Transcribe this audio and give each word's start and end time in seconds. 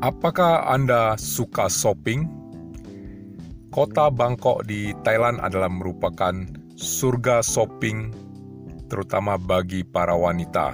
Apakah 0.00 0.64
Anda 0.64 1.12
suka 1.20 1.68
shopping? 1.68 2.24
Kota 3.68 4.08
Bangkok 4.08 4.64
di 4.64 4.96
Thailand 5.04 5.44
adalah 5.44 5.68
merupakan 5.68 6.32
surga 6.72 7.44
shopping 7.44 8.08
terutama 8.88 9.36
bagi 9.36 9.84
para 9.84 10.16
wanita. 10.16 10.72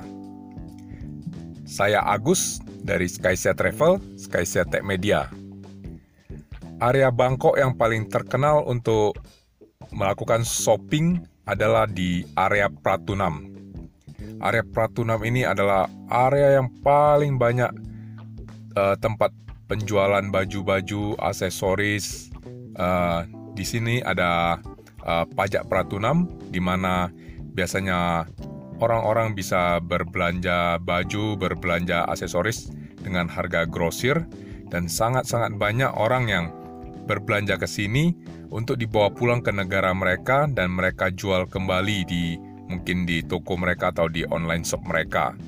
Saya 1.67 2.07
Agus 2.07 2.63
dari 2.87 3.11
Skysia 3.11 3.51
Travel, 3.59 3.99
Skysia 4.15 4.63
Tech 4.63 4.87
Media. 4.87 5.27
Area 6.79 7.11
Bangkok 7.11 7.59
yang 7.59 7.75
paling 7.75 8.07
terkenal 8.07 8.63
untuk 8.63 9.19
melakukan 9.91 10.47
shopping 10.47 11.27
adalah 11.51 11.91
di 11.91 12.23
area 12.39 12.71
Pratunam. 12.71 13.43
Area 14.39 14.63
Pratunam 14.63 15.19
ini 15.27 15.43
adalah 15.43 15.91
area 16.15 16.63
yang 16.63 16.71
paling 16.79 17.35
banyak 17.43 17.86
uh, 18.77 18.95
tempat 19.01 19.33
penjualan 19.67 20.23
baju-baju, 20.31 21.19
aksesoris. 21.19 22.31
Uh, 22.77 23.25
di 23.57 23.65
sini 23.65 24.05
ada 24.05 24.61
uh, 25.03 25.25
pajak 25.25 25.67
Pratunam, 25.67 26.29
di 26.53 26.61
mana 26.61 27.09
biasanya 27.57 28.29
orang-orang 28.79 29.33
bisa 29.33 29.81
berbelanja 29.81 30.77
baju, 30.85 31.35
berbelanja 31.41 32.05
aksesoris 32.07 32.69
dengan 33.01 33.27
harga 33.27 33.65
grosir, 33.65 34.29
dan 34.69 34.87
sangat-sangat 34.87 35.57
banyak 35.57 35.91
orang 35.97 36.29
yang 36.29 36.47
berbelanja 37.09 37.57
ke 37.57 37.65
sini 37.65 38.13
untuk 38.53 38.77
dibawa 38.77 39.09
pulang 39.11 39.41
ke 39.41 39.51
negara 39.55 39.95
mereka 39.95 40.51
dan 40.51 40.75
mereka 40.75 41.09
jual 41.11 41.47
kembali 41.47 41.99
di 42.07 42.37
mungkin 42.67 43.07
di 43.07 43.23
toko 43.23 43.55
mereka 43.55 43.95
atau 43.95 44.11
di 44.11 44.27
online 44.27 44.67
shop 44.67 44.83
mereka. 44.91 45.39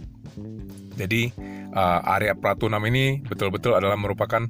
Jadi 0.94 1.30
uh, 1.74 2.00
area 2.16 2.32
Pratunam 2.36 2.80
ini 2.86 3.20
betul-betul 3.26 3.76
adalah 3.76 3.98
merupakan 3.98 4.44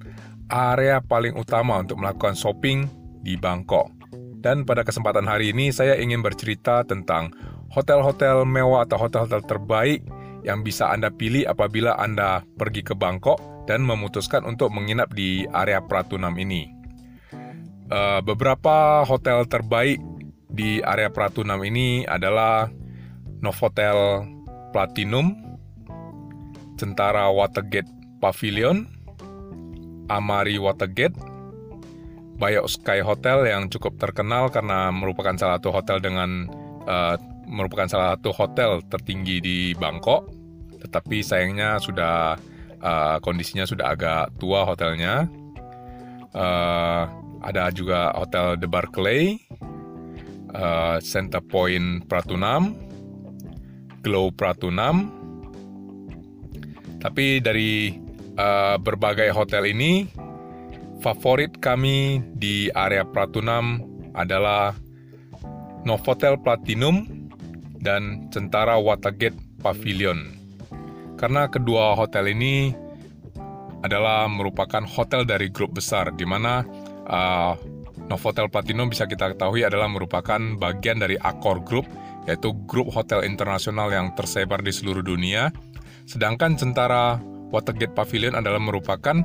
area 0.48 1.00
paling 1.05 1.36
utama 1.36 1.78
untuk 1.80 2.00
melakukan 2.00 2.34
shopping 2.34 2.88
di 3.22 3.36
Bangkok. 3.36 3.91
Dan 4.38 4.62
pada 4.62 4.86
kesempatan 4.86 5.27
hari 5.27 5.50
ini 5.50 5.75
saya 5.75 5.98
ingin 5.98 6.22
bercerita 6.22 6.86
tentang 6.86 7.34
hotel-hotel 7.75 8.47
mewah 8.47 8.86
atau 8.86 8.97
hotel-hotel 8.97 9.42
terbaik 9.44 10.00
yang 10.47 10.62
bisa 10.62 10.88
Anda 10.88 11.10
pilih 11.10 11.44
apabila 11.44 11.98
Anda 11.98 12.47
pergi 12.56 12.86
ke 12.86 12.94
Bangkok 12.94 13.66
dan 13.66 13.84
memutuskan 13.84 14.47
untuk 14.47 14.72
menginap 14.72 15.12
di 15.12 15.44
area 15.50 15.82
Pratunam 15.82 16.38
ini. 16.38 16.70
Uh, 17.88 18.20
beberapa 18.20 19.03
hotel 19.05 19.44
terbaik 19.48 20.00
di 20.48 20.80
area 20.80 21.12
Pratunam 21.12 21.60
ini 21.64 22.05
adalah 22.08 22.70
Novotel 23.44 24.25
Platinum, 24.72 25.47
Tentara 26.78 27.26
Watergate 27.34 27.90
Pavilion, 28.22 28.86
Amari 30.06 30.56
Watergate, 30.56 31.18
Bayok 32.38 32.70
Sky 32.70 33.02
Hotel 33.02 33.50
yang 33.50 33.66
cukup 33.66 33.98
terkenal 33.98 34.46
karena 34.54 34.94
merupakan 34.94 35.34
salah 35.34 35.58
satu 35.58 35.74
hotel 35.74 35.98
dengan 35.98 36.46
uh, 36.86 37.18
merupakan 37.50 37.90
salah 37.90 38.14
satu 38.14 38.30
hotel 38.30 38.78
tertinggi 38.86 39.42
di 39.42 39.58
Bangkok, 39.74 40.30
tetapi 40.86 41.18
sayangnya 41.18 41.82
sudah 41.82 42.38
uh, 42.78 43.16
kondisinya 43.18 43.66
sudah 43.66 43.90
agak 43.90 44.38
tua 44.38 44.62
hotelnya. 44.62 45.26
Uh, 46.30 47.10
ada 47.42 47.74
juga 47.74 48.14
hotel 48.14 48.54
The 48.58 48.68
Barclay, 48.70 49.42
uh, 50.54 51.02
Center 51.02 51.42
Point 51.42 52.06
Pratunam, 52.06 52.78
Glow 54.06 54.30
Pratunam. 54.30 55.10
Tapi 56.98 57.38
dari 57.38 57.94
uh, 58.38 58.77
berbagai 58.78 59.30
hotel 59.30 59.70
ini, 59.70 60.06
favorit 60.98 61.54
kami 61.62 62.22
di 62.34 62.70
area 62.75 63.06
Pratunam 63.06 63.82
adalah 64.19 64.75
Novotel 65.86 66.34
Platinum 66.42 67.06
dan 67.78 68.26
Centara 68.34 68.76
Watergate 68.82 69.38
Pavilion. 69.62 70.34
Karena 71.19 71.47
kedua 71.47 71.94
hotel 71.94 72.34
ini 72.34 72.75
adalah 73.86 74.26
merupakan 74.26 74.82
hotel 74.82 75.22
dari 75.22 75.50
grup 75.50 75.78
besar 75.78 76.10
di 76.15 76.26
mana 76.26 76.66
uh, 77.06 77.54
Novotel 78.09 78.48
Platinum 78.48 78.88
bisa 78.91 79.04
kita 79.04 79.36
ketahui 79.36 79.62
adalah 79.62 79.86
merupakan 79.86 80.41
bagian 80.56 80.98
dari 80.98 81.20
Accor 81.20 81.60
Group, 81.60 81.84
yaitu 82.25 82.56
grup 82.65 82.88
hotel 82.91 83.22
internasional 83.22 83.92
yang 83.92 84.16
tersebar 84.16 84.65
di 84.65 84.72
seluruh 84.72 85.04
dunia. 85.04 85.53
Sedangkan 86.08 86.56
Centara 86.56 87.20
Watergate 87.52 87.92
Pavilion 87.92 88.32
adalah 88.32 88.56
merupakan 88.56 89.20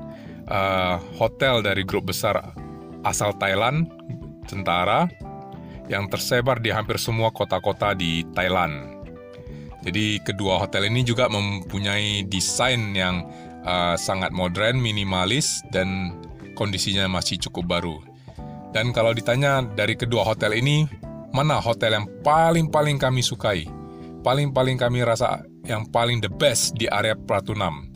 uh, 0.51 0.99
hotel 1.15 1.63
dari 1.63 1.87
grup 1.87 2.11
besar 2.11 2.51
asal 3.07 3.31
Thailand, 3.39 3.87
Centara, 4.51 5.07
yang 5.87 6.11
tersebar 6.11 6.59
di 6.59 6.75
hampir 6.75 6.99
semua 6.99 7.31
kota-kota 7.31 7.95
di 7.95 8.27
Thailand. 8.35 8.99
Jadi 9.83 10.19
kedua 10.23 10.59
hotel 10.59 10.91
ini 10.91 11.07
juga 11.07 11.27
mempunyai 11.31 12.27
desain 12.27 12.95
yang 12.95 13.27
uh, 13.63 13.95
sangat 13.95 14.31
modern, 14.35 14.79
minimalis, 14.79 15.63
dan 15.71 16.19
kondisinya 16.55 17.07
masih 17.07 17.39
cukup 17.47 17.79
baru. 17.79 17.95
Dan 18.75 18.95
kalau 18.95 19.11
ditanya 19.15 19.63
dari 19.63 19.95
kedua 19.95 20.23
hotel 20.23 20.55
ini, 20.55 20.87
mana 21.35 21.59
hotel 21.59 21.99
yang 21.99 22.07
paling-paling 22.23 22.95
kami 22.95 23.19
sukai? 23.19 23.67
Paling-paling 24.23 24.79
kami 24.79 25.03
rasa 25.03 25.43
yang 25.63 25.87
paling 25.89 26.19
the 26.19 26.31
best 26.31 26.75
di 26.75 26.87
area 26.91 27.15
Pratunam. 27.15 27.91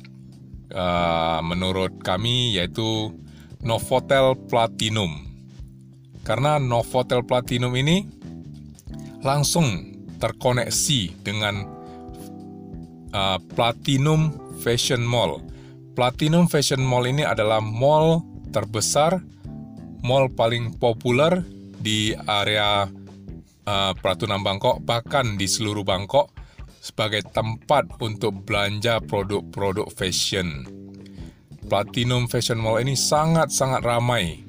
Uh, 0.67 1.39
menurut 1.47 1.95
kami 2.03 2.59
yaitu 2.59 3.15
Novotel 3.63 4.35
Platinum. 4.51 5.23
Karena 6.27 6.59
Novotel 6.59 7.23
Platinum 7.23 7.71
ini 7.75 8.03
langsung 9.23 9.95
terkoneksi 10.19 11.23
dengan 11.23 11.63
uh, 13.15 13.39
Platinum 13.55 14.35
Fashion 14.59 15.03
Mall. 15.03 15.39
Platinum 15.95 16.51
Fashion 16.51 16.83
Mall 16.83 17.09
ini 17.09 17.23
adalah 17.23 17.63
mall 17.63 18.21
terbesar 18.51 19.17
mall 20.05 20.29
paling 20.29 20.77
populer 20.77 21.41
di 21.81 22.13
area 22.27 22.85
uh, 23.65 23.91
Pratunam 23.97 24.45
Bangkok, 24.45 24.81
bahkan 24.85 25.35
di 25.35 25.49
seluruh 25.49 25.83
Bangkok, 25.83 26.36
sebagai 26.87 27.27
tempat 27.27 27.91
untuk 27.99 28.47
belanja 28.47 29.03
produk-produk 29.03 29.91
fashion. 29.91 30.63
Platinum 31.67 32.31
Fashion 32.31 32.63
Mall 32.63 32.79
ini 32.79 32.95
sangat-sangat 32.95 33.83
ramai. 33.83 34.47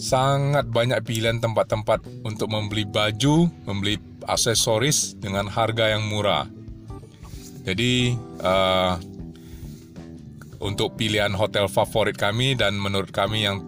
Sangat 0.00 0.64
banyak 0.72 1.04
pilihan 1.04 1.44
tempat-tempat 1.44 2.00
untuk 2.24 2.48
membeli 2.48 2.88
baju, 2.88 3.52
membeli 3.68 4.00
aksesoris 4.24 5.12
dengan 5.20 5.44
harga 5.44 5.92
yang 5.92 6.08
murah. 6.08 6.48
Jadi, 7.68 8.16
uh, 8.40 8.96
untuk 10.64 10.96
pilihan 10.96 11.36
hotel 11.36 11.68
favorit 11.68 12.16
kami 12.16 12.56
dan 12.56 12.80
menurut 12.80 13.12
kami 13.12 13.44
yang 13.44 13.60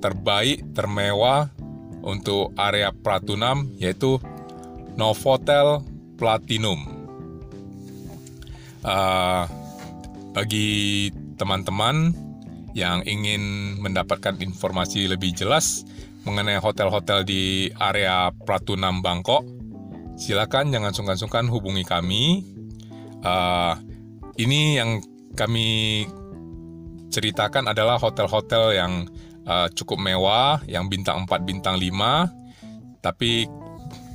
terbaik, 0.00 0.64
termewah 0.72 1.52
untuk 2.00 2.56
area 2.56 2.94
Pratunam 2.96 3.68
yaitu 3.76 4.16
Novotel 4.96 5.84
Platinum. 6.16 6.95
Uh, 8.86 9.50
bagi 10.30 11.10
teman-teman 11.34 12.14
yang 12.70 13.02
ingin 13.02 13.74
mendapatkan 13.82 14.38
informasi 14.38 15.10
lebih 15.10 15.34
jelas 15.34 15.82
mengenai 16.22 16.62
hotel-hotel 16.62 17.26
di 17.26 17.72
area 17.82 18.30
Pratunam 18.46 19.02
Bangkok, 19.02 19.42
silakan 20.14 20.70
jangan 20.70 20.94
sungkan-sungkan 20.94 21.50
hubungi 21.50 21.82
kami. 21.82 22.46
Uh, 23.26 23.74
ini 24.38 24.78
yang 24.78 25.02
kami 25.34 26.04
ceritakan 27.10 27.72
adalah 27.72 27.96
hotel-hotel 27.98 28.76
yang 28.76 29.08
uh, 29.48 29.66
cukup 29.72 29.98
mewah, 29.98 30.60
yang 30.68 30.86
bintang 30.86 31.24
4, 31.24 31.48
bintang 31.48 31.80
5. 31.80 33.00
Tapi 33.00 33.46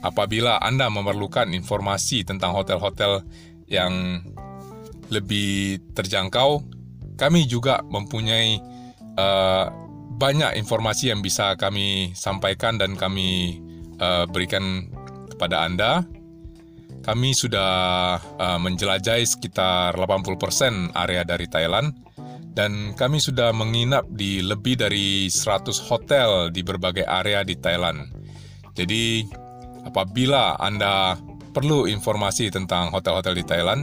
apabila 0.05 0.61
Anda 0.61 0.87
memerlukan 0.87 1.49
informasi 1.51 2.23
tentang 2.23 2.53
hotel-hotel 2.53 3.25
yang 3.71 4.21
lebih 5.11 5.83
terjangkau, 5.93 6.63
kami 7.19 7.45
juga 7.45 7.83
mempunyai 7.85 8.57
uh, 9.19 9.67
banyak 10.17 10.57
informasi 10.57 11.11
yang 11.11 11.19
bisa 11.19 11.53
kami 11.59 12.15
sampaikan 12.17 12.79
dan 12.79 12.95
kami 12.95 13.59
uh, 13.99 14.25
berikan 14.25 14.87
kepada 15.29 15.67
Anda. 15.67 16.01
Kami 17.01 17.33
sudah 17.33 18.17
uh, 18.37 18.59
menjelajahi 18.61 19.25
sekitar 19.25 19.97
80% 19.97 20.93
area 20.93 21.25
dari 21.25 21.49
Thailand 21.49 21.97
dan 22.51 22.93
kami 22.93 23.17
sudah 23.17 23.55
menginap 23.55 24.05
di 24.11 24.43
lebih 24.43 24.77
dari 24.77 25.25
100 25.31 25.71
hotel 25.87 26.53
di 26.53 26.61
berbagai 26.61 27.07
area 27.07 27.41
di 27.41 27.57
Thailand. 27.57 28.11
Jadi, 28.75 29.25
apabila 29.87 30.59
Anda 30.59 31.15
perlu 31.51 31.87
informasi 31.87 32.51
tentang 32.51 32.91
hotel-hotel 32.91 33.39
di 33.39 33.45
Thailand, 33.47 33.81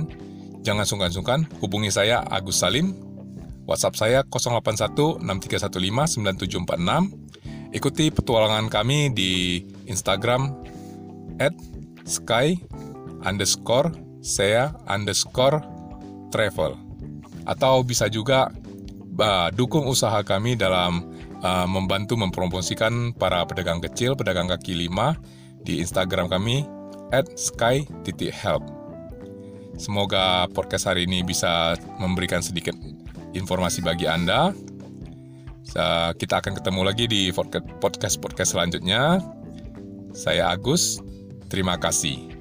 jangan 0.68 0.84
sungkan-sungkan 0.84 1.48
hubungi 1.64 1.88
saya 1.88 2.20
Agus 2.28 2.60
Salim 2.60 2.92
WhatsApp 3.64 3.96
saya 3.96 4.18
081 4.28 5.24
6315 5.24 6.20
9746. 6.20 7.72
Ikuti 7.76 8.08
petualangan 8.08 8.72
kami 8.72 9.12
di 9.12 9.60
Instagram 9.84 10.56
at 11.36 11.52
sky 12.08 12.56
underscore 13.24 13.92
saya 14.24 14.72
underscore 14.88 15.60
travel. 16.32 16.80
Atau 17.44 17.84
bisa 17.84 18.08
juga 18.08 18.48
uh, 19.20 19.48
dukung 19.52 19.84
usaha 19.84 20.24
kami 20.24 20.56
dalam 20.56 21.04
uh, 21.44 21.68
membantu 21.68 22.16
mempromosikan 22.16 23.12
para 23.12 23.44
pedagang 23.44 23.84
kecil, 23.84 24.16
pedagang 24.16 24.48
kaki 24.48 24.72
lima 24.72 25.16
di 25.60 25.80
Instagram 25.84 26.32
kami 26.32 26.64
at 27.12 27.28
sky.help. 27.36 28.77
Semoga 29.78 30.50
podcast 30.50 30.90
hari 30.90 31.06
ini 31.06 31.22
bisa 31.22 31.78
memberikan 32.02 32.42
sedikit 32.42 32.74
informasi 33.32 33.78
bagi 33.80 34.10
Anda. 34.10 34.50
Kita 36.18 36.34
akan 36.42 36.58
ketemu 36.58 36.80
lagi 36.82 37.06
di 37.06 37.30
podcast-podcast 37.78 38.58
selanjutnya. 38.58 39.22
Saya 40.10 40.50
Agus, 40.50 40.98
terima 41.46 41.78
kasih. 41.78 42.37